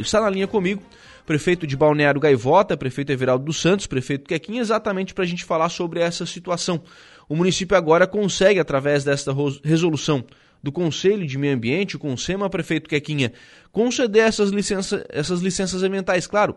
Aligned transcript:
Está 0.00 0.20
na 0.20 0.30
linha 0.30 0.46
comigo 0.46 0.80
prefeito 1.26 1.66
de 1.66 1.76
Balneário 1.76 2.20
Gaivota, 2.20 2.76
prefeito 2.76 3.10
Everaldo 3.10 3.46
dos 3.46 3.60
Santos, 3.60 3.84
prefeito 3.84 4.28
Quequinha, 4.28 4.60
exatamente 4.60 5.12
para 5.12 5.24
a 5.24 5.26
gente 5.26 5.44
falar 5.44 5.68
sobre 5.70 5.98
essa 5.98 6.24
situação. 6.24 6.80
O 7.28 7.34
município 7.34 7.76
agora 7.76 8.06
consegue, 8.06 8.60
através 8.60 9.02
desta 9.02 9.32
resolução 9.64 10.24
do 10.62 10.70
Conselho 10.70 11.26
de 11.26 11.36
Meio 11.36 11.56
Ambiente, 11.56 11.96
o 11.96 11.98
CONSEMA, 11.98 12.48
prefeito 12.48 12.88
Quequinha, 12.88 13.32
conceder 13.72 14.22
essas, 14.22 14.50
licença, 14.50 15.04
essas 15.08 15.40
licenças 15.40 15.82
ambientais, 15.82 16.28
claro, 16.28 16.54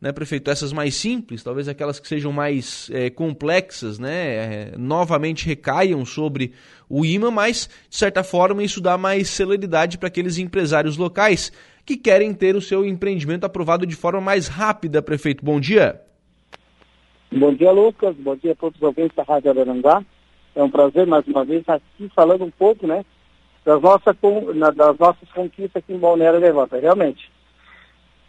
né, 0.00 0.10
prefeito, 0.10 0.50
essas 0.50 0.72
mais 0.72 0.94
simples, 0.94 1.42
talvez 1.42 1.68
aquelas 1.68 2.00
que 2.00 2.08
sejam 2.08 2.32
mais 2.32 2.88
é, 2.92 3.10
complexas, 3.10 3.98
né, 3.98 4.12
é, 4.12 4.74
novamente 4.78 5.44
recaiam 5.44 6.04
sobre 6.06 6.52
o 6.88 7.04
IMA, 7.04 7.30
mas, 7.30 7.68
de 7.90 7.96
certa 7.96 8.22
forma, 8.22 8.62
isso 8.62 8.80
dá 8.80 8.96
mais 8.96 9.28
celeridade 9.28 9.98
para 9.98 10.08
aqueles 10.08 10.38
empresários 10.38 10.96
locais 10.96 11.52
que 11.88 11.96
querem 11.96 12.34
ter 12.34 12.54
o 12.54 12.60
seu 12.60 12.84
empreendimento 12.84 13.44
aprovado 13.44 13.86
de 13.86 13.96
forma 13.96 14.20
mais 14.20 14.46
rápida, 14.46 15.00
prefeito. 15.00 15.42
Bom 15.42 15.58
dia. 15.58 15.98
Bom 17.32 17.54
dia, 17.54 17.70
Lucas. 17.70 18.14
Bom 18.16 18.36
dia 18.36 18.52
a 18.52 18.54
todos 18.54 18.76
os 18.76 18.82
ouvintes 18.82 19.16
da 19.16 19.22
Rádio 19.22 19.50
Ararangá. 19.50 20.04
É 20.54 20.62
um 20.62 20.68
prazer, 20.68 21.06
mais 21.06 21.26
uma 21.26 21.46
vez, 21.46 21.60
estar 21.60 21.76
aqui 21.76 22.10
falando 22.14 22.44
um 22.44 22.50
pouco, 22.50 22.86
né, 22.86 23.06
das 23.64 23.80
nossas, 23.80 24.14
das 24.76 24.98
nossas 24.98 25.32
conquistas 25.34 25.82
aqui 25.82 25.94
em 25.94 25.98
Balneário 25.98 26.38
Levanta, 26.38 26.78
realmente. 26.78 27.32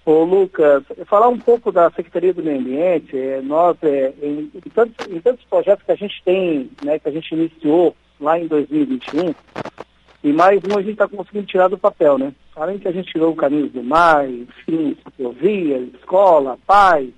Ô, 0.06 0.24
Lucas, 0.24 0.84
falar 1.06 1.28
um 1.28 1.38
pouco 1.38 1.70
da 1.70 1.92
Secretaria 1.92 2.34
do 2.34 2.42
Meio 2.42 2.60
Ambiente, 2.60 3.18
é, 3.18 3.42
nós, 3.42 3.76
é, 3.84 4.14
em, 4.24 4.50
em, 4.56 4.70
tantos, 4.74 5.06
em 5.08 5.20
tantos 5.20 5.44
projetos 5.46 5.86
que 5.86 5.92
a 5.92 5.96
gente 5.96 6.24
tem, 6.24 6.70
né, 6.82 6.98
que 6.98 7.10
a 7.10 7.12
gente 7.12 7.36
iniciou 7.36 7.94
lá 8.22 8.40
em 8.40 8.48
2021, 8.48 9.36
e 10.24 10.34
mais 10.34 10.60
um 10.64 10.78
a 10.78 10.82
gente 10.82 10.94
está 10.94 11.08
conseguindo 11.08 11.46
tirar 11.46 11.70
do 11.70 11.78
papel, 11.78 12.18
né? 12.18 12.34
Além 12.56 12.78
que 12.78 12.88
a 12.88 12.92
gente 12.92 13.12
tirou 13.12 13.32
o 13.32 13.36
caminho 13.36 13.70
do 13.70 13.82
mar, 13.82 14.30
enfim, 14.30 14.98
ciclovia, 15.04 15.78
escola, 15.96 16.58
pai, 16.68 17.14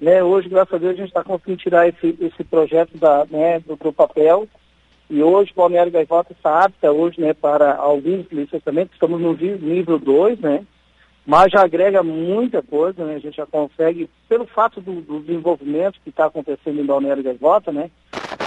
né? 0.00 0.22
Hoje, 0.22 0.48
graças 0.48 0.74
a 0.74 0.78
Deus, 0.78 0.94
a 0.94 0.96
gente 0.96 1.08
está 1.08 1.22
conseguindo 1.22 1.58
tirar 1.58 1.88
esse, 1.88 2.16
esse 2.20 2.42
projeto 2.42 2.96
da, 2.98 3.24
né, 3.30 3.60
do, 3.60 3.76
do 3.76 3.92
papel. 3.92 4.48
E 5.08 5.22
hoje 5.22 5.52
o 5.52 5.60
Balneário 5.60 5.92
Gaivota 5.92 6.32
está 6.32 6.64
apta 6.64 6.90
hoje, 6.90 7.20
né, 7.20 7.34
para 7.34 7.76
alguns 7.76 8.26
licenciamentos, 8.32 8.94
estamos 8.94 9.20
no 9.20 9.34
nível 9.34 9.98
2, 9.98 10.40
né? 10.40 10.66
Mas 11.26 11.52
já 11.52 11.62
agrega 11.62 12.02
muita 12.02 12.62
coisa, 12.62 13.04
né? 13.04 13.14
A 13.14 13.18
gente 13.18 13.36
já 13.36 13.46
consegue, 13.46 14.10
pelo 14.28 14.46
fato 14.46 14.80
do, 14.80 15.00
do 15.00 15.20
desenvolvimento 15.20 16.00
que 16.02 16.10
está 16.10 16.26
acontecendo 16.26 16.80
em 16.80 16.84
Balneário 16.84 17.22
Gaivota, 17.22 17.70
né? 17.72 17.90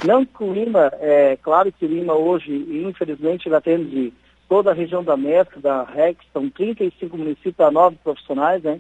Não 0.05 0.25
que 0.25 0.43
o 0.43 0.53
Lima, 0.53 0.91
é 0.99 1.37
claro 1.41 1.71
que 1.71 1.85
o 1.85 1.87
Lima 1.87 2.13
hoje, 2.13 2.51
infelizmente, 2.87 3.47
ele 3.47 3.55
atende 3.55 4.13
toda 4.47 4.71
a 4.71 4.73
região 4.73 5.03
da 5.03 5.17
Mesca, 5.17 5.59
da 5.59 5.83
REC, 5.83 6.17
são 6.31 6.49
35 6.49 7.17
municípios 7.17 7.59
a 7.59 7.71
9 7.71 7.97
profissionais, 8.03 8.63
né? 8.63 8.79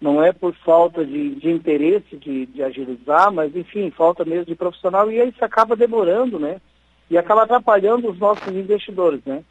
Não 0.00 0.22
é 0.22 0.32
por 0.32 0.54
falta 0.54 1.04
de, 1.04 1.34
de 1.36 1.50
interesse 1.50 2.16
de, 2.16 2.46
de, 2.46 2.62
agilizar, 2.62 3.32
mas 3.32 3.54
enfim, 3.54 3.90
falta 3.90 4.24
mesmo 4.24 4.46
de 4.46 4.54
profissional 4.54 5.10
e 5.10 5.22
isso 5.22 5.44
acaba 5.44 5.76
demorando, 5.76 6.38
né? 6.38 6.60
E 7.10 7.16
acaba 7.16 7.42
atrapalhando 7.42 8.10
os 8.10 8.18
nossos 8.18 8.48
investidores, 8.48 9.20
né? 9.24 9.42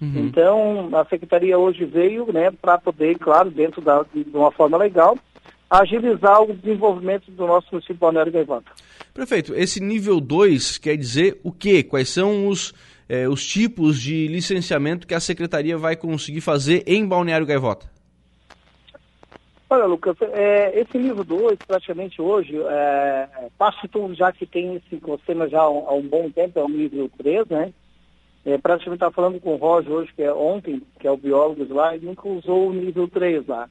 Uhum. 0.00 0.26
Então, 0.26 0.90
a 0.92 1.04
Secretaria 1.04 1.58
hoje 1.58 1.84
veio, 1.84 2.30
né, 2.32 2.50
para 2.50 2.76
poder, 2.76 3.16
claro, 3.18 3.50
dentro 3.50 3.80
da, 3.80 4.04
de 4.12 4.26
uma 4.34 4.50
forma 4.50 4.76
legal, 4.76 5.16
agilizar 5.70 6.42
o 6.42 6.54
desenvolvimento 6.54 7.30
do 7.30 7.46
nosso 7.46 7.68
município 7.70 7.96
Balneário 7.96 8.32
Gaivota. 8.32 8.70
Prefeito, 9.14 9.54
esse 9.54 9.78
nível 9.80 10.20
2 10.20 10.76
quer 10.76 10.96
dizer 10.96 11.38
o 11.44 11.52
quê? 11.52 11.84
Quais 11.84 12.08
são 12.08 12.48
os, 12.48 12.74
eh, 13.08 13.28
os 13.28 13.46
tipos 13.46 14.00
de 14.00 14.26
licenciamento 14.26 15.06
que 15.06 15.14
a 15.14 15.20
Secretaria 15.20 15.78
vai 15.78 15.94
conseguir 15.94 16.40
fazer 16.40 16.82
em 16.84 17.06
Balneário 17.06 17.46
Gaivota? 17.46 17.88
Olha, 19.70 19.84
Lucas, 19.84 20.16
é, 20.20 20.80
esse 20.80 20.98
nível 20.98 21.22
2, 21.22 21.60
praticamente 21.64 22.20
hoje, 22.20 22.60
é, 22.60 23.28
tudo 23.92 24.14
já 24.14 24.32
que 24.32 24.44
tem 24.46 24.74
esse 24.74 25.00
sistema 25.00 25.48
já 25.48 25.60
há 25.60 25.70
um, 25.70 25.88
há 25.88 25.94
um, 25.94 26.02
bom 26.02 26.28
tempo, 26.28 26.58
é 26.58 26.64
o 26.64 26.68
nível 26.68 27.08
3, 27.16 27.46
né? 27.46 27.72
É, 28.44 28.58
praticamente 28.58 28.96
estava 28.96 29.14
falando 29.14 29.40
com 29.40 29.54
o 29.54 29.58
Roger 29.58 29.92
hoje, 29.92 30.12
que 30.12 30.24
é 30.24 30.34
ontem, 30.34 30.82
que 30.98 31.06
é 31.06 31.10
o 31.10 31.16
biólogo 31.16 31.72
lá, 31.72 31.96
e 31.96 32.00
nunca 32.00 32.28
usou 32.28 32.68
o 32.68 32.74
nível 32.74 33.06
3 33.06 33.46
lá 33.46 33.70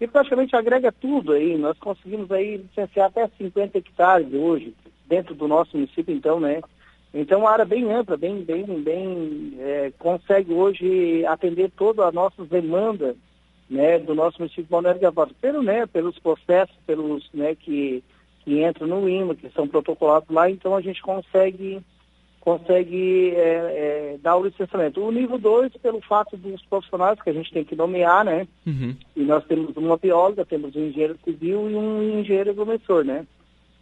e 0.00 0.06
praticamente 0.06 0.54
agrega 0.54 0.92
tudo 0.92 1.32
aí. 1.32 1.56
Nós 1.56 1.78
conseguimos 1.78 2.30
aí 2.30 2.58
licenciar 2.58 3.06
até 3.06 3.28
50 3.38 3.78
hectares 3.78 4.32
hoje, 4.32 4.74
dentro 5.06 5.34
do 5.34 5.48
nosso 5.48 5.76
município, 5.76 6.14
então, 6.14 6.38
né? 6.40 6.60
Então, 7.14 7.40
uma 7.40 7.50
área 7.50 7.64
bem 7.64 7.90
ampla, 7.90 8.16
bem, 8.16 8.42
bem, 8.42 8.64
bem, 8.82 9.56
é, 9.58 9.92
consegue 9.98 10.52
hoje 10.52 11.24
atender 11.24 11.70
toda 11.70 12.04
a 12.04 12.12
nossa 12.12 12.44
demanda, 12.44 13.16
né, 13.70 13.98
do 13.98 14.14
nosso 14.14 14.38
município 14.38 14.64
de 14.64 14.70
Balneário 14.70 15.00
Gaivota, 15.00 15.34
pelo, 15.40 15.62
né, 15.62 15.86
pelos 15.86 16.18
processos, 16.18 16.76
pelos, 16.86 17.28
né, 17.32 17.54
que, 17.54 18.04
que 18.44 18.62
entram 18.62 18.86
no 18.86 19.08
IMA, 19.08 19.34
que 19.34 19.48
são 19.50 19.66
protocolados 19.66 20.28
lá, 20.28 20.50
então 20.50 20.76
a 20.76 20.80
gente 20.80 21.00
consegue 21.00 21.80
consegue 22.46 23.32
é, 23.34 23.40
é, 23.40 24.18
dar 24.22 24.36
o 24.36 24.44
licenciamento. 24.44 25.02
O 25.02 25.10
nível 25.10 25.36
2, 25.36 25.72
pelo 25.78 26.00
fato 26.00 26.36
dos 26.36 26.64
profissionais 26.66 27.20
que 27.20 27.28
a 27.28 27.32
gente 27.32 27.52
tem 27.52 27.64
que 27.64 27.74
nomear, 27.74 28.24
né? 28.24 28.46
Uhum. 28.64 28.94
E 29.16 29.24
nós 29.24 29.44
temos 29.46 29.76
uma 29.76 29.96
bióloga, 29.96 30.46
temos 30.46 30.76
um 30.76 30.86
engenheiro 30.86 31.18
civil 31.24 31.68
e 31.68 31.74
um 31.74 32.20
engenheiro 32.20 32.50
agromensor, 32.50 33.04
né? 33.04 33.26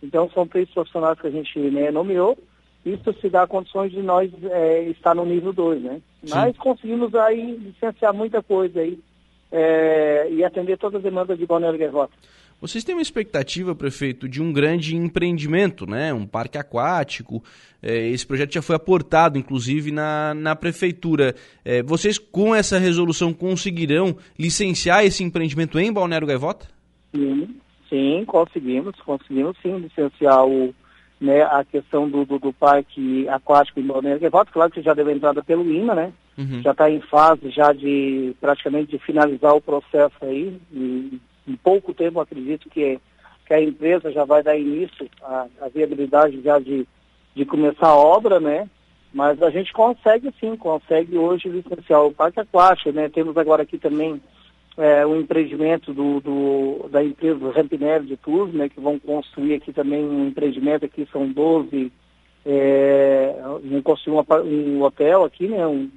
Então 0.03 0.31
são 0.31 0.49
três 0.49 0.67
profissionais 0.71 1.21
que 1.21 1.27
a 1.27 1.31
gente 1.31 1.59
né, 1.59 1.91
nomeou. 1.91 2.39
Isso 2.87 3.13
se 3.21 3.29
dá 3.29 3.47
condições 3.47 3.93
de 3.93 4.01
nós 4.01 4.31
é, 4.45 4.85
estar 4.85 5.15
no 5.15 5.27
nível 5.27 5.53
2, 5.53 5.83
né? 5.83 6.01
Sim. 6.25 6.35
Mas 6.35 6.57
conseguimos 6.57 7.15
aí 7.15 7.57
licenciar 7.57 8.15
muita 8.15 8.43
coisa 8.43 8.81
aí 8.81 8.99
é, 9.57 10.29
e 10.33 10.43
atender 10.43 10.77
todas 10.77 10.97
as 10.97 11.03
demandas 11.05 11.39
de 11.39 11.47
Balneário 11.47 11.79
Gaivota. 11.79 12.13
Vocês 12.61 12.83
têm 12.83 12.95
uma 12.95 13.03
expectativa, 13.03 13.75
prefeito, 13.75 14.29
de 14.29 14.43
um 14.43 14.53
grande 14.53 14.97
empreendimento, 14.97 15.87
né? 15.87 16.13
um 16.13 16.27
parque 16.27 16.59
aquático. 16.59 17.43
É, 17.81 18.09
esse 18.09 18.27
projeto 18.27 18.55
já 18.55 18.63
foi 18.63 18.75
aportado, 18.75 19.39
inclusive, 19.39 19.93
na, 19.93 20.35
na 20.35 20.57
prefeitura. 20.57 21.35
É, 21.65 21.83
vocês, 21.83 22.19
com 22.19 22.55
essa 22.55 22.79
resolução, 22.79 23.33
conseguirão 23.33 24.17
licenciar 24.37 25.05
esse 25.05 25.23
empreendimento 25.23 25.79
em 25.79 25.93
Balneário 25.93 26.27
Gaivota? 26.27 26.67
Sim, 27.15 27.57
sim, 27.89 28.25
conseguimos, 28.27 28.99
conseguimos 29.03 29.57
sim 29.63 29.77
licenciar 29.79 30.45
o, 30.45 30.75
né, 31.21 31.43
a 31.43 31.65
questão 31.65 32.09
do, 32.09 32.25
do, 32.25 32.39
do, 32.39 32.53
parque 32.53 33.29
aquático 33.29 33.79
em 33.79 33.87
Balneário 33.87 34.21
Gaivota, 34.21 34.51
claro 34.51 34.73
que 34.73 34.83
já 34.83 34.95
deu 34.95 35.09
entrada 35.11 35.45
pelo 35.45 35.71
IMA, 35.71 35.95
né? 35.95 36.13
Uhum. 36.37 36.62
Já 36.62 36.72
está 36.72 36.91
em 36.91 37.00
fase 37.00 37.50
já 37.50 37.72
de 37.72 38.34
praticamente 38.41 38.93
de 38.93 38.99
finalizar 38.99 39.55
o 39.55 39.61
processo 39.61 40.17
aí, 40.22 40.59
em 40.72 41.56
pouco 41.62 41.95
tempo 41.95 42.21
acredito 42.21 42.69
que, 42.69 42.99
que 43.47 43.55
a 43.55 43.62
empresa 43.62 44.11
já 44.11 44.25
vai 44.25 44.43
dar 44.43 44.56
início 44.56 45.09
à, 45.23 45.47
à 45.61 45.69
viabilidade 45.69 46.41
já 46.43 46.59
de, 46.59 46.87
de 47.34 47.44
começar 47.44 47.89
a 47.89 47.97
obra, 47.97 48.41
né? 48.41 48.69
Mas 49.12 49.41
a 49.41 49.50
gente 49.50 49.73
consegue 49.73 50.33
sim, 50.41 50.56
consegue 50.56 51.17
hoje 51.17 51.49
licenciar 51.49 52.05
o 52.05 52.12
Parque 52.12 52.41
Aquático, 52.41 52.91
né? 52.91 53.09
Temos 53.09 53.37
agora 53.37 53.62
aqui 53.62 53.78
também 53.78 54.21
é, 54.77 55.06
o 55.06 55.15
empreendimento 55.15 55.93
do, 55.93 56.21
do, 56.21 56.89
da 56.91 57.05
empresa 57.05 57.53
Rampinelli 57.53 58.09
de 58.09 58.17
Tours, 58.17 58.53
né? 58.53 58.69
Que 58.69 58.81
vão 58.81 58.99
construir 58.99 59.55
aqui 59.55 59.73
também 59.73 60.05
um 60.05 60.27
empreendimento 60.27 60.84
aqui, 60.84 61.06
são 61.12 61.28
12, 61.28 61.93
é, 62.44 63.37
vão 63.62 63.81
construir 63.83 64.17
um, 64.17 64.78
um, 64.78 64.83
hotel 64.83 65.25
aqui, 65.25 65.47
né? 65.47 65.65
Um, 65.65 65.89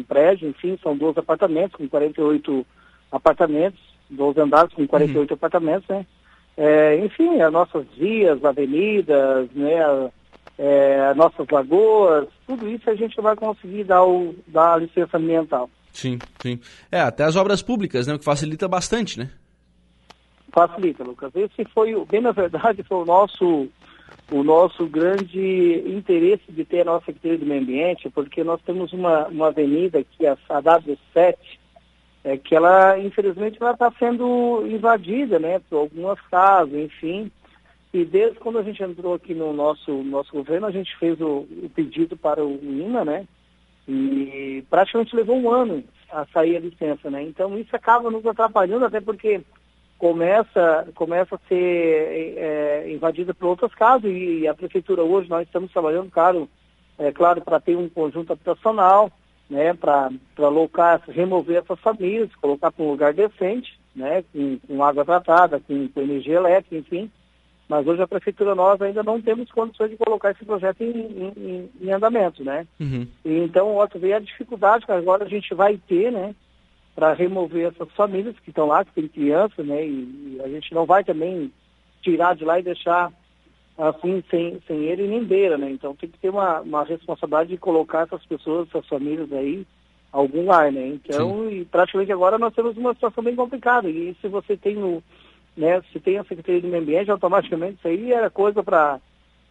um 0.00 0.04
prédio, 0.04 0.48
enfim, 0.48 0.78
são 0.82 0.96
12 0.96 1.18
apartamentos 1.18 1.76
com 1.76 1.88
48 1.88 2.66
apartamentos 3.12 3.90
12 4.10 4.40
andares 4.40 4.72
com 4.74 4.86
48 4.86 5.30
uhum. 5.30 5.34
apartamentos, 5.34 5.88
né? 5.88 6.04
É, 6.56 6.96
enfim, 6.98 7.40
as 7.40 7.52
nossas 7.52 7.86
vias, 7.96 8.44
avenidas, 8.44 9.48
né? 9.54 10.10
É, 10.58 11.14
nossas 11.14 11.46
lagoas, 11.50 12.28
tudo 12.46 12.68
isso 12.68 12.90
a 12.90 12.94
gente 12.94 13.18
vai 13.18 13.34
conseguir 13.34 13.84
dar, 13.84 14.04
o, 14.04 14.34
dar 14.46 14.74
a 14.74 14.76
licença 14.76 15.16
ambiental. 15.16 15.70
Sim, 15.90 16.18
sim. 16.38 16.60
É, 16.92 17.00
até 17.00 17.24
as 17.24 17.34
obras 17.34 17.62
públicas, 17.62 18.06
né? 18.06 18.14
O 18.14 18.18
que 18.18 18.24
facilita 18.24 18.68
bastante, 18.68 19.18
né? 19.18 19.30
Facilita, 20.52 21.02
Lucas. 21.02 21.34
Esse 21.34 21.64
foi, 21.72 21.94
bem 22.06 22.20
na 22.20 22.32
verdade, 22.32 22.82
foi 22.82 22.98
o 22.98 23.06
nosso, 23.06 23.68
o 24.30 24.44
nosso 24.44 24.86
grande 24.86 25.82
interesse 25.86 26.44
de 26.50 26.64
ter 26.64 26.82
a 26.82 26.84
nossa 26.84 27.06
Secretaria 27.06 27.38
do 27.38 27.46
Meio 27.46 27.62
Ambiente, 27.62 28.08
porque 28.10 28.44
nós 28.44 28.60
temos 28.62 28.92
uma, 28.92 29.26
uma 29.26 29.48
avenida 29.48 29.98
aqui, 29.98 30.26
a, 30.26 30.36
a 30.48 30.62
W7, 30.62 31.36
é 32.22 32.36
que 32.36 32.54
ela, 32.54 32.98
infelizmente, 32.98 33.58
ela 33.60 33.72
está 33.72 33.90
sendo 33.98 34.64
invadida, 34.66 35.38
né, 35.38 35.60
por 35.68 35.78
algumas 35.78 36.20
casas, 36.30 36.74
enfim. 36.74 37.30
E 37.92 38.04
desde 38.04 38.38
quando 38.38 38.58
a 38.58 38.62
gente 38.62 38.82
entrou 38.82 39.14
aqui 39.14 39.34
no 39.34 39.52
nosso, 39.52 39.90
nosso 40.04 40.30
governo, 40.32 40.66
a 40.66 40.70
gente 40.70 40.96
fez 40.98 41.20
o, 41.20 41.46
o 41.62 41.70
pedido 41.74 42.16
para 42.16 42.44
o 42.44 42.60
INA, 42.62 43.04
né, 43.04 43.26
e 43.88 44.62
praticamente 44.70 45.16
levou 45.16 45.36
um 45.36 45.50
ano 45.50 45.82
a 46.12 46.24
sair 46.26 46.56
a 46.56 46.60
licença, 46.60 47.10
né. 47.10 47.22
Então 47.22 47.58
isso 47.58 47.74
acaba 47.74 48.10
nos 48.10 48.24
atrapalhando, 48.24 48.84
até 48.84 49.00
porque 49.00 49.40
começa, 50.00 50.88
começa 50.94 51.34
a 51.36 51.38
ser 51.46 52.34
é, 52.38 52.90
invadida 52.90 53.34
por 53.34 53.48
outras 53.48 53.74
casas 53.74 54.10
e, 54.10 54.40
e 54.40 54.48
a 54.48 54.54
prefeitura 54.54 55.04
hoje, 55.04 55.28
nós 55.28 55.46
estamos 55.46 55.70
trabalhando, 55.70 56.10
claro, 56.10 56.48
é, 56.98 57.12
claro, 57.12 57.42
para 57.42 57.60
ter 57.60 57.76
um 57.76 57.86
conjunto 57.86 58.32
habitacional, 58.32 59.12
né, 59.48 59.74
para 59.74 60.10
alocar, 60.38 61.02
remover 61.06 61.58
essas 61.58 61.78
famílias, 61.80 62.34
colocar 62.36 62.72
para 62.72 62.82
um 62.82 62.90
lugar 62.90 63.12
decente. 63.12 63.78
né, 63.94 64.24
com, 64.32 64.58
com 64.66 64.82
água 64.82 65.04
tratada, 65.04 65.60
com, 65.60 65.88
com, 65.88 66.00
energia 66.00 66.36
elétrica, 66.36 66.76
enfim. 66.76 67.10
Mas 67.68 67.86
hoje 67.86 68.00
a 68.00 68.08
prefeitura 68.08 68.54
nós 68.54 68.80
ainda 68.80 69.02
não 69.02 69.20
temos 69.20 69.50
condições 69.52 69.90
de 69.90 69.96
colocar 69.96 70.30
esse 70.30 70.44
projeto 70.44 70.80
em, 70.80 71.32
em, 71.36 71.70
em 71.80 71.92
andamento, 71.92 72.42
né? 72.42 72.66
Uhum. 72.80 73.06
E 73.24 73.38
então, 73.38 73.74
outra 73.74 73.98
vez 73.98 74.14
a 74.14 74.18
dificuldade 74.18 74.86
que 74.86 74.92
agora 74.92 75.24
a 75.24 75.28
gente 75.28 75.54
vai 75.54 75.76
ter, 75.76 76.10
né, 76.10 76.34
para 76.94 77.12
remover 77.12 77.68
essas 77.68 77.90
famílias 77.92 78.38
que 78.40 78.50
estão 78.50 78.66
lá, 78.66 78.84
que 78.84 78.92
tem 78.92 79.08
criança, 79.08 79.62
né? 79.62 79.86
E, 79.86 80.36
e, 80.36 80.42
a 80.44 80.48
gente 80.48 80.74
não 80.74 80.84
vai 80.84 81.04
também 81.04 81.52
tirar 82.02 82.34
de 82.34 82.44
lá 82.44 82.58
e 82.58 82.62
deixar 82.62 83.12
assim 83.78 84.22
sem, 84.30 84.60
sem 84.66 84.84
ele 84.84 85.06
nem 85.06 85.24
beira, 85.24 85.56
né? 85.56 85.70
Então 85.70 85.94
tem 85.94 86.10
que 86.10 86.18
ter 86.18 86.30
uma, 86.30 86.60
uma 86.60 86.84
responsabilidade 86.84 87.50
de 87.50 87.56
colocar 87.56 88.02
essas 88.02 88.24
pessoas, 88.26 88.68
essas 88.68 88.86
famílias 88.86 89.32
aí 89.32 89.66
algum 90.12 90.46
lar, 90.46 90.72
né? 90.72 90.88
Então, 90.88 91.48
Sim. 91.48 91.60
e 91.60 91.64
praticamente 91.64 92.12
agora 92.12 92.38
nós 92.38 92.54
temos 92.54 92.76
uma 92.76 92.92
situação 92.94 93.22
bem 93.22 93.36
complicada. 93.36 93.88
E 93.88 94.14
se 94.20 94.28
você 94.28 94.56
tem 94.56 94.74
no, 94.74 95.02
né, 95.56 95.80
se 95.92 96.00
tem 96.00 96.18
a 96.18 96.24
Secretaria 96.24 96.60
do 96.60 96.68
Meio 96.68 96.82
Ambiente, 96.82 97.10
automaticamente 97.10 97.78
isso 97.78 97.88
aí 97.88 98.12
era 98.12 98.28
coisa 98.28 98.62
para 98.62 99.00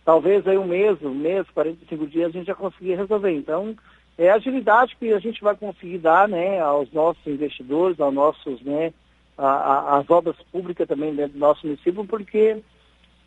talvez 0.04 0.46
aí 0.48 0.58
um 0.58 0.68
mês, 0.68 1.02
um 1.02 1.14
mês, 1.14 1.48
45 1.54 2.08
dias 2.08 2.28
a 2.28 2.32
gente 2.32 2.48
já 2.48 2.56
conseguia 2.56 2.98
resolver. 2.98 3.32
Então, 3.32 3.76
é 4.20 4.30
a 4.30 4.36
agilidade 4.36 4.98
que 5.00 5.14
a 5.14 5.20
gente 5.20 5.42
vai 5.42 5.56
conseguir 5.56 5.98
dar, 6.00 6.28
né, 6.28 6.60
aos 6.60 6.92
nossos 6.92 7.26
investidores, 7.26 7.98
aos 8.02 8.14
nossos, 8.14 8.62
né, 8.62 8.94
as 9.38 10.10
obras 10.10 10.36
públicas 10.52 10.86
também 10.86 11.16
dentro 11.16 11.34
do 11.34 11.40
nosso 11.40 11.66
município, 11.66 12.04
porque 12.04 12.62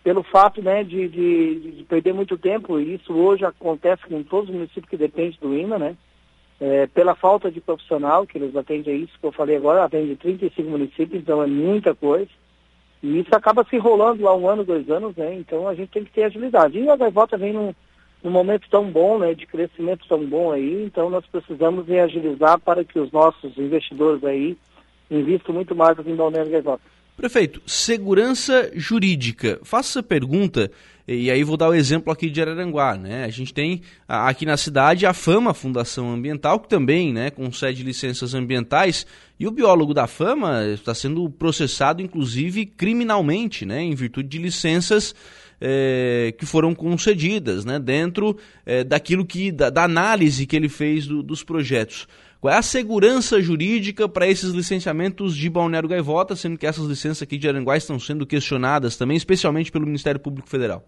pelo 0.05 0.23
fato, 0.23 0.61
né, 0.61 0.85
de, 0.85 1.09
de, 1.09 1.73
de 1.79 1.85
perder 1.85 2.13
muito 2.13 2.37
tempo, 2.37 2.79
e 2.79 2.97
isso 2.97 3.15
hoje 3.15 3.43
acontece 3.43 4.07
com 4.07 4.23
todos 4.23 4.51
os 4.51 4.55
municípios 4.55 4.91
que 4.91 4.97
dependem 4.99 5.39
do 5.41 5.57
IMA, 5.57 5.79
né, 5.79 5.97
é, 6.61 6.87
pela 6.89 7.15
falta 7.15 7.51
de 7.51 7.63
profissional, 7.63 8.27
que 8.27 8.37
eles 8.37 8.55
atendem 8.55 8.95
a 8.95 8.97
isso 8.99 9.19
que 9.19 9.27
eu 9.27 9.33
falei 9.33 9.57
agora, 9.57 9.85
atende 9.85 10.15
35 10.17 10.69
municípios, 10.69 11.23
então 11.23 11.43
é 11.43 11.47
muita 11.47 11.95
coisa. 11.95 12.29
E 13.03 13.19
isso 13.19 13.35
acaba 13.35 13.65
se 13.65 13.77
enrolando 13.77 14.23
lá 14.23 14.37
um 14.37 14.47
ano, 14.47 14.63
dois 14.63 14.89
anos, 14.91 15.17
né? 15.17 15.35
Então 15.35 15.67
a 15.67 15.75
gente 15.75 15.91
tem 15.91 16.05
que 16.05 16.13
ter 16.13 16.25
agilidade. 16.25 16.79
E 16.79 16.89
a 16.89 16.95
Gaivota 16.95 17.37
vem 17.37 17.53
num, 17.53 17.75
num 18.23 18.31
momento 18.31 18.69
tão 18.71 18.91
bom, 18.91 19.19
né? 19.19 19.35
De 19.35 19.47
crescimento 19.47 20.07
tão 20.09 20.25
bom 20.25 20.53
aí, 20.53 20.85
então 20.85 21.11
nós 21.11 21.25
precisamos 21.27 21.91
agilizar 21.91 22.59
para 22.61 22.85
que 22.85 22.99
os 22.99 23.11
nossos 23.11 23.57
investidores 23.59 24.23
aí 24.25 24.57
invistam 25.11 25.55
muito 25.55 25.75
mais 25.75 25.99
aqui 25.99 26.13
Balneário 26.13 26.51
Gaivota. 26.51 26.83
Prefeito, 27.17 27.61
segurança 27.67 28.71
jurídica. 28.75 29.61
Faça 29.63 29.99
essa 29.99 30.03
pergunta 30.03 30.71
e 31.07 31.31
aí 31.31 31.43
vou 31.43 31.57
dar 31.57 31.69
o 31.69 31.75
exemplo 31.75 32.13
aqui 32.13 32.31
de 32.31 32.41
Araranguá, 32.41 32.97
né? 32.97 33.25
A 33.25 33.29
gente 33.29 33.53
tem 33.53 33.83
aqui 34.07 34.47
na 34.47 34.57
cidade 34.57 35.05
a 35.05 35.13
Fama 35.13 35.53
Fundação 35.53 36.13
Ambiental, 36.13 36.61
que 36.61 36.69
também 36.69 37.13
né, 37.13 37.29
concede 37.31 37.83
licenças 37.83 38.35
ambientais, 38.35 39.07
e 39.39 39.47
o 39.47 39.51
biólogo 39.51 39.93
da 39.93 40.07
Fama 40.07 40.65
está 40.67 40.95
sendo 40.95 41.29
processado, 41.29 42.01
inclusive, 42.01 42.65
criminalmente, 42.65 43.67
né? 43.67 43.83
Em 43.83 43.95
virtude 43.95 44.29
de 44.29 44.39
licenças 44.39 45.13
é, 45.65 46.35
que 46.37 46.45
foram 46.45 46.75
concedidas, 46.75 47.65
né? 47.65 47.79
Dentro 47.79 48.37
é, 48.67 48.83
daquilo 48.83 49.25
que. 49.25 49.53
Da, 49.53 49.71
da, 49.71 49.85
análise 49.85 50.45
que 50.45 50.57
ele 50.57 50.69
fez 50.69 51.07
do, 51.07 51.23
dos 51.23 51.45
projetos. 51.45 52.09
Qual 52.41 52.53
é 52.53 52.57
a 52.57 52.63
segurança 52.63 53.41
jurídica 53.41 54.09
para 54.09 54.27
esses 54.27 54.51
licenciamentos 54.51 55.37
de 55.37 55.49
Balneário 55.49 55.89
Gaivota, 55.89 56.35
sendo 56.35 56.59
que 56.59 56.67
essas 56.67 56.87
licenças 56.87 57.23
aqui 57.23 57.39
de 57.39 57.49
Aranguá 57.49 57.77
estão 57.77 58.01
sendo 58.01 58.27
questionadas 58.27 58.97
também, 58.97 59.17
especialmente 59.17 59.71
pelo 59.71 59.87
Ministério 59.87 60.19
Público 60.19 60.49
Federal? 60.49 60.83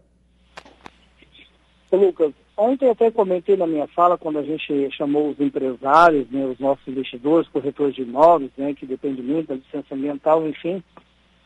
Lucas, 1.93 2.33
ontem 2.57 2.91
até 2.91 3.09
comentei 3.13 3.57
na 3.57 3.69
minha 3.69 3.87
fala, 3.87 4.19
quando 4.19 4.41
a 4.41 4.43
gente 4.43 4.91
chamou 4.97 5.31
os 5.31 5.39
empresários, 5.39 6.29
né, 6.29 6.45
os 6.45 6.59
nossos 6.59 6.87
investidores, 6.89 7.49
corretores 7.49 7.95
de 7.95 8.03
imóveis, 8.03 8.51
né, 8.57 8.75
que 8.75 8.85
depende 8.85 9.23
muito 9.23 9.47
da 9.47 9.55
licença 9.55 9.95
ambiental, 9.95 10.45
enfim. 10.49 10.83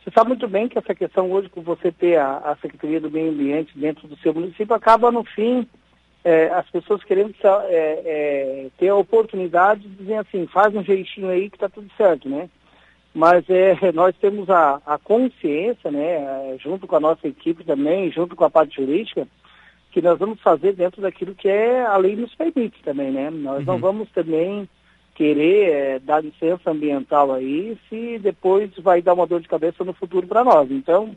Você 0.08 0.14
sabe 0.14 0.28
muito 0.28 0.49
bem 0.49 0.69
que 0.69 0.78
essa 0.78 0.94
questão 0.94 1.31
hoje, 1.31 1.50
com 1.50 1.60
você 1.60 1.93
ter 1.93 2.16
a, 2.16 2.38
a 2.38 2.56
Secretaria 2.62 2.99
do 2.99 3.10
Meio 3.10 3.31
Ambiente 3.31 3.78
dentro 3.78 4.08
do 4.08 4.16
seu 4.16 4.32
município, 4.32 4.75
acaba 4.75 5.12
no 5.12 5.22
fim 5.22 5.69
é, 6.25 6.46
as 6.46 6.69
pessoas 6.70 7.05
querendo 7.05 7.34
é, 7.44 7.69
é, 7.69 8.66
ter 8.78 8.88
a 8.88 8.94
oportunidade 8.94 9.82
de 9.82 9.96
dizer 9.96 10.14
assim, 10.14 10.46
faz 10.46 10.75
um 10.75 10.82
jeitinho 10.82 11.28
aí 11.28 11.50
que 11.50 11.56
está 11.56 11.69
tudo 11.69 11.90
certo, 11.94 12.26
né? 12.26 12.49
Mas 13.14 13.44
é, 13.50 13.76
nós 13.93 14.16
temos 14.16 14.49
a, 14.49 14.81
a 14.87 14.96
consciência, 14.96 15.90
né, 15.90 16.56
junto 16.58 16.87
com 16.87 16.96
a 16.96 17.00
nossa 17.00 17.28
equipe 17.28 17.62
também, 17.62 18.10
junto 18.10 18.34
com 18.34 18.44
a 18.44 18.50
parte 18.50 18.76
jurídica, 18.76 19.28
que 19.90 20.00
nós 20.00 20.19
vamos 20.19 20.40
fazer 20.40 20.72
dentro 20.72 21.02
daquilo 21.02 21.34
que 21.34 21.50
é 21.50 21.84
a 21.84 21.99
lei 21.99 22.16
nos 22.16 22.34
permite 22.34 22.82
também, 22.82 23.10
né? 23.10 23.28
Nós 23.28 23.58
uhum. 23.58 23.64
não 23.66 23.78
vamos 23.78 24.10
também 24.12 24.66
querer 25.19 25.70
é, 25.70 25.99
dar 25.99 26.23
licença 26.23 26.70
ambiental 26.70 27.32
aí 27.32 27.76
se 27.88 28.20
depois 28.20 28.70
vai 28.79 29.03
dar 29.03 29.15
uma 29.15 29.26
dor 29.26 29.41
de 29.41 29.49
cabeça 29.49 29.82
no 29.82 29.93
futuro 29.93 30.29
para 30.29 30.44
nós. 30.44 30.70
Então, 30.70 31.11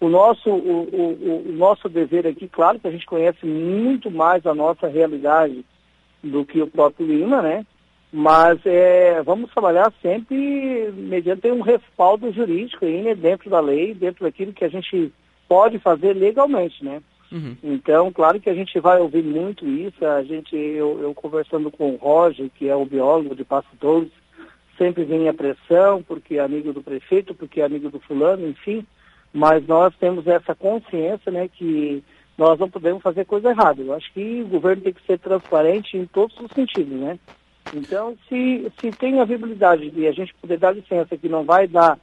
o 0.00 0.08
nosso, 0.08 0.48
o, 0.48 0.82
o, 0.84 1.48
o, 1.48 1.52
nosso 1.52 1.88
dever 1.88 2.28
aqui, 2.28 2.46
claro 2.46 2.78
que 2.78 2.86
a 2.86 2.92
gente 2.92 3.04
conhece 3.04 3.44
muito 3.44 4.08
mais 4.08 4.46
a 4.46 4.54
nossa 4.54 4.86
realidade 4.86 5.64
do 6.22 6.44
que 6.44 6.62
o 6.62 6.68
próprio 6.68 7.08
Lima, 7.08 7.42
né? 7.42 7.66
Mas 8.12 8.60
é, 8.64 9.20
vamos 9.24 9.50
trabalhar 9.50 9.92
sempre 10.00 10.92
mediante 10.92 11.50
um 11.50 11.60
respaldo 11.60 12.30
jurídico 12.32 12.84
aí, 12.84 13.02
né? 13.02 13.16
dentro 13.16 13.50
da 13.50 13.58
lei, 13.58 13.94
dentro 13.94 14.22
daquilo 14.24 14.52
que 14.52 14.64
a 14.64 14.68
gente 14.68 15.12
pode 15.48 15.80
fazer 15.80 16.14
legalmente, 16.14 16.84
né? 16.84 17.02
Uhum. 17.34 17.56
Então, 17.64 18.12
claro 18.12 18.38
que 18.38 18.48
a 18.48 18.54
gente 18.54 18.78
vai 18.78 19.00
ouvir 19.00 19.24
muito 19.24 19.66
isso. 19.66 20.06
A 20.06 20.22
gente, 20.22 20.54
eu, 20.54 21.00
eu 21.02 21.12
conversando 21.12 21.68
com 21.68 21.90
o 21.90 21.96
Roger, 21.96 22.48
que 22.48 22.68
é 22.68 22.76
o 22.76 22.86
biólogo 22.86 23.34
de 23.34 23.44
Passo 23.44 23.68
Doce, 23.80 24.12
sempre 24.78 25.02
vem 25.02 25.28
a 25.28 25.34
pressão, 25.34 26.00
porque 26.00 26.36
é 26.36 26.40
amigo 26.40 26.72
do 26.72 26.80
prefeito, 26.80 27.34
porque 27.34 27.60
é 27.60 27.64
amigo 27.64 27.90
do 27.90 27.98
fulano, 27.98 28.46
enfim. 28.46 28.86
Mas 29.32 29.66
nós 29.66 29.92
temos 29.96 30.28
essa 30.28 30.54
consciência, 30.54 31.32
né, 31.32 31.48
que 31.48 32.04
nós 32.38 32.56
não 32.56 32.70
podemos 32.70 33.02
fazer 33.02 33.24
coisa 33.24 33.50
errada. 33.50 33.82
Eu 33.82 33.92
acho 33.92 34.12
que 34.12 34.42
o 34.42 34.46
governo 34.46 34.82
tem 34.82 34.92
que 34.92 35.04
ser 35.04 35.18
transparente 35.18 35.96
em 35.96 36.06
todos 36.06 36.38
os 36.38 36.52
sentidos, 36.52 36.96
né? 36.96 37.18
Então, 37.74 38.16
se, 38.28 38.70
se 38.80 38.92
tem 38.92 39.18
a 39.18 39.24
viabilidade 39.24 39.90
de 39.90 40.06
a 40.06 40.12
gente 40.12 40.32
poder 40.34 40.58
dar 40.58 40.70
licença 40.70 41.16
que 41.16 41.28
não 41.28 41.42
vai 41.42 41.66
dar 41.66 41.98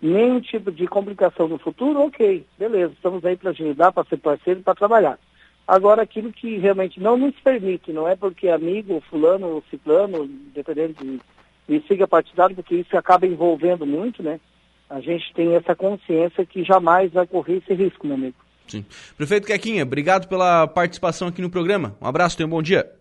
nenhum 0.00 0.40
tipo 0.40 0.70
de 0.72 0.86
complicação 0.86 1.48
no 1.48 1.58
futuro, 1.58 2.00
ok, 2.00 2.44
beleza, 2.58 2.92
estamos 2.92 3.24
aí 3.24 3.36
para 3.36 3.50
ajudar, 3.50 3.92
para 3.92 4.08
ser 4.08 4.16
parceiro, 4.16 4.62
para 4.62 4.74
trabalhar. 4.74 5.18
Agora, 5.66 6.02
aquilo 6.02 6.32
que 6.32 6.56
realmente 6.58 6.98
não 6.98 7.16
nos 7.16 7.34
permite, 7.36 7.92
não 7.92 8.08
é 8.08 8.16
porque 8.16 8.48
amigo, 8.48 9.02
fulano, 9.08 9.62
ciclano, 9.70 10.26
dependendo 10.54 10.94
de, 10.94 11.20
de 11.68 11.86
siga 11.86 12.08
partidário, 12.08 12.56
porque 12.56 12.74
isso 12.76 12.96
acaba 12.96 13.26
envolvendo 13.26 13.86
muito, 13.86 14.22
né? 14.22 14.40
A 14.88 15.00
gente 15.00 15.32
tem 15.34 15.54
essa 15.54 15.76
consciência 15.76 16.44
que 16.44 16.64
jamais 16.64 17.12
vai 17.12 17.26
correr 17.26 17.58
esse 17.58 17.72
risco, 17.72 18.06
meu 18.06 18.16
amigo. 18.16 18.34
Sim. 18.66 18.84
Prefeito 19.16 19.46
Quequinha, 19.46 19.84
obrigado 19.84 20.26
pela 20.26 20.66
participação 20.66 21.28
aqui 21.28 21.40
no 21.40 21.50
programa. 21.50 21.96
Um 22.00 22.06
abraço, 22.06 22.36
tenha 22.36 22.46
um 22.46 22.50
bom 22.50 22.62
dia. 22.62 22.99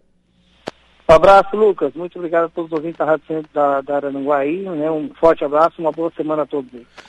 Um 1.10 1.14
abraço, 1.14 1.56
Lucas. 1.56 1.92
Muito 1.96 2.20
obrigado 2.20 2.46
a 2.46 2.50
todos 2.50 2.72
os 2.72 2.78
ouvintes 2.78 3.00
da 3.00 3.06
Rádio 3.06 3.26
Centro 3.26 3.50
da, 3.52 3.82
da 3.82 3.96
Arananguá 3.96 4.38
aí, 4.38 4.62
né? 4.62 4.92
Um 4.92 5.10
forte 5.20 5.44
abraço, 5.44 5.82
uma 5.82 5.92
boa 5.92 6.12
semana 6.16 6.44
a 6.44 6.46
todos. 6.46 6.70